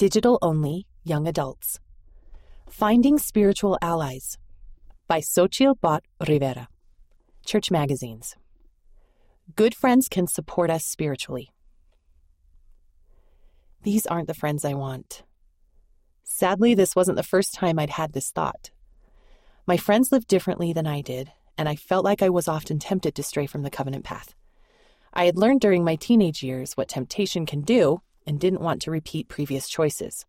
[0.00, 1.78] Digital Only Young Adults.
[2.70, 4.38] Finding Spiritual Allies
[5.06, 6.68] by Xochitl Bot Rivera.
[7.44, 8.34] Church Magazines.
[9.56, 11.50] Good friends can support us spiritually.
[13.82, 15.22] These aren't the friends I want.
[16.24, 18.70] Sadly, this wasn't the first time I'd had this thought.
[19.66, 23.14] My friends lived differently than I did, and I felt like I was often tempted
[23.16, 24.34] to stray from the covenant path.
[25.12, 28.00] I had learned during my teenage years what temptation can do
[28.30, 30.24] and didn't want to repeat previous choices.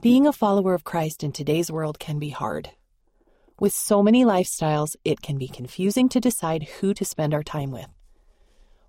[0.00, 2.70] Being a follower of Christ in today's world can be hard.
[3.58, 7.72] With so many lifestyles, it can be confusing to decide who to spend our time
[7.72, 7.88] with.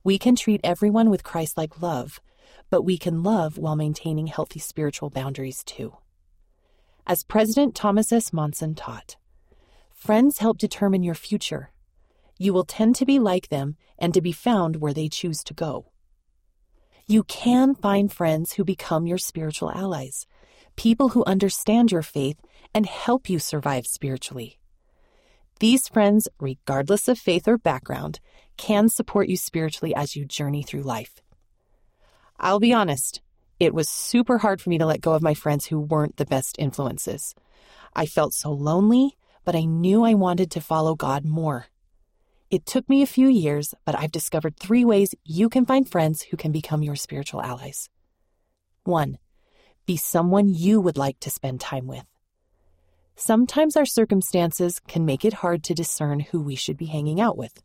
[0.04, 2.22] We can treat everyone with Christ like love,
[2.70, 5.98] but we can love while maintaining healthy spiritual boundaries too.
[7.08, 8.32] As President Thomas S.
[8.32, 9.16] Monson taught,
[9.92, 11.72] friends help determine your future.
[12.38, 15.56] You will tend to be like them and to be found where they choose to
[15.56, 15.93] go.
[17.14, 20.26] You can find friends who become your spiritual allies,
[20.76, 22.40] people who understand your faith
[22.74, 24.58] and help you survive spiritually.
[25.60, 28.20] These friends, regardless of faith or background,
[28.58, 31.22] can support you spiritually as you journey through life.
[32.40, 33.22] I'll be honest,
[33.60, 36.26] it was super hard for me to let go of my friends who weren't the
[36.26, 37.36] best influences.
[37.96, 41.68] I felt so lonely, but I knew I wanted to follow God more.
[42.54, 46.22] It took me a few years, but I've discovered three ways you can find friends
[46.22, 47.90] who can become your spiritual allies.
[48.84, 49.18] 1.
[49.88, 52.06] Be someone you would like to spend time with.
[53.16, 57.40] Sometimes our circumstances can make it hard to discern who we should be hanging out
[57.40, 57.64] with.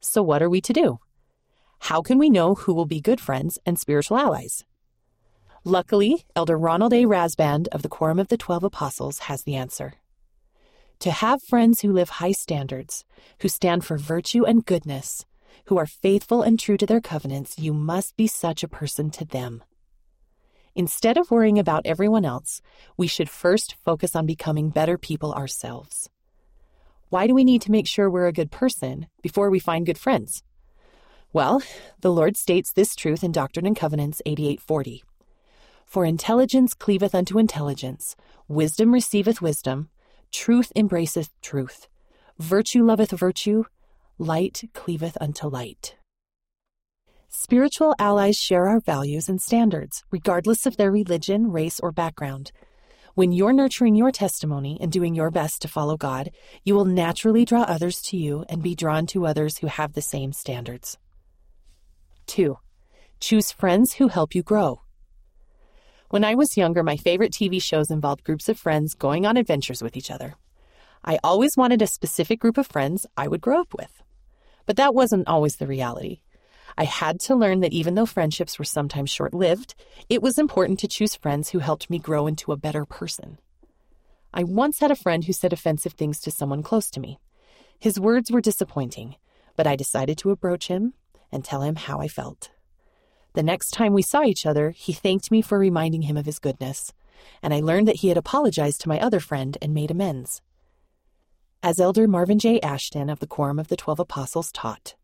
[0.00, 0.98] So, what are we to do?
[1.78, 4.64] How can we know who will be good friends and spiritual allies?
[5.62, 7.04] Luckily, Elder Ronald A.
[7.04, 9.99] Rasband of the Quorum of the Twelve Apostles has the answer.
[11.00, 13.06] To have friends who live high standards,
[13.40, 15.24] who stand for virtue and goodness,
[15.64, 19.24] who are faithful and true to their covenants, you must be such a person to
[19.24, 19.64] them.
[20.74, 22.60] Instead of worrying about everyone else,
[22.98, 26.10] we should first focus on becoming better people ourselves.
[27.08, 29.98] Why do we need to make sure we're a good person before we find good
[29.98, 30.42] friends?
[31.32, 31.62] Well,
[32.02, 35.02] the Lord states this truth in Doctrine and Covenants 8840.
[35.86, 38.16] For intelligence cleaveth unto intelligence,
[38.48, 39.88] wisdom receiveth wisdom,
[40.32, 41.88] Truth embraceth truth.
[42.38, 43.64] Virtue loveth virtue.
[44.18, 45.96] Light cleaveth unto light.
[47.28, 52.52] Spiritual allies share our values and standards, regardless of their religion, race, or background.
[53.14, 56.30] When you're nurturing your testimony and doing your best to follow God,
[56.64, 60.02] you will naturally draw others to you and be drawn to others who have the
[60.02, 60.96] same standards.
[62.26, 62.56] 2.
[63.18, 64.82] Choose friends who help you grow.
[66.10, 69.80] When I was younger, my favorite TV shows involved groups of friends going on adventures
[69.80, 70.34] with each other.
[71.04, 74.02] I always wanted a specific group of friends I would grow up with.
[74.66, 76.22] But that wasn't always the reality.
[76.76, 79.76] I had to learn that even though friendships were sometimes short lived,
[80.08, 83.38] it was important to choose friends who helped me grow into a better person.
[84.34, 87.20] I once had a friend who said offensive things to someone close to me.
[87.78, 89.14] His words were disappointing,
[89.54, 90.94] but I decided to approach him
[91.30, 92.50] and tell him how I felt.
[93.32, 96.40] The next time we saw each other, he thanked me for reminding him of his
[96.40, 96.92] goodness,
[97.42, 100.42] and I learned that he had apologized to my other friend and made amends.
[101.62, 102.58] As Elder Marvin J.
[102.60, 104.96] Ashton of the Quorum of the Twelve Apostles taught,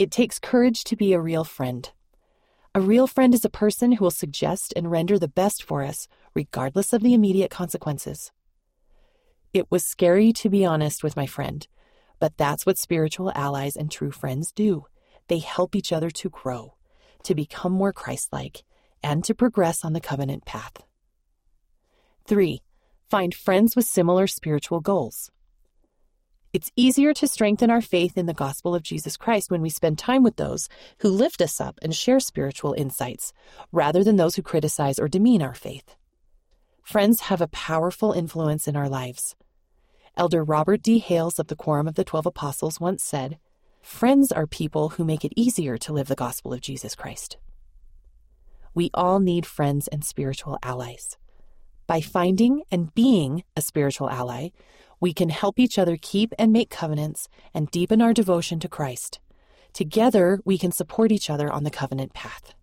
[0.00, 1.92] it takes courage to be a real friend.
[2.74, 6.08] A real friend is a person who will suggest and render the best for us,
[6.34, 8.32] regardless of the immediate consequences.
[9.52, 11.68] It was scary to be honest with my friend,
[12.18, 14.86] but that's what spiritual allies and true friends do.
[15.28, 16.74] They help each other to grow
[17.24, 18.64] to become more Christ like,
[19.02, 20.84] and to progress on the covenant path.
[22.26, 22.62] 3.
[23.10, 25.30] Find friends with similar spiritual goals.
[26.54, 29.98] It's easier to strengthen our faith in the gospel of Jesus Christ when we spend
[29.98, 30.68] time with those
[31.00, 33.32] who lift us up and share spiritual insights,
[33.72, 35.96] rather than those who criticize or demean our faith.
[36.84, 39.34] Friends have a powerful influence in our lives.
[40.16, 41.00] Elder Robert D.
[41.00, 43.38] Hales of the Quorum of the Twelve Apostles once said,
[43.84, 47.36] Friends are people who make it easier to live the gospel of Jesus Christ.
[48.72, 51.18] We all need friends and spiritual allies.
[51.86, 54.48] By finding and being a spiritual ally,
[55.00, 59.20] we can help each other keep and make covenants and deepen our devotion to Christ.
[59.74, 62.54] Together, we can support each other on the covenant path.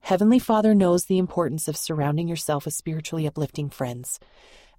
[0.00, 4.18] Heavenly Father knows the importance of surrounding yourself with spiritually uplifting friends.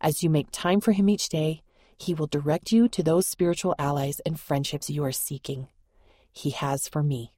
[0.01, 1.61] As you make time for Him each day,
[1.97, 5.67] he will direct you to those spiritual allies and friendships you are seeking.
[6.31, 7.31] He has for me.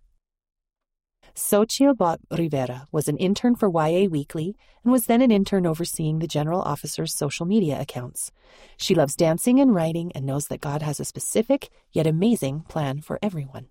[1.36, 6.18] Xochitl Bot Rivera was an intern for YA Weekly and was then an intern overseeing
[6.18, 8.32] the general officer's social media accounts.
[8.78, 13.02] She loves dancing and writing and knows that God has a specific yet amazing plan
[13.02, 13.68] for everyone.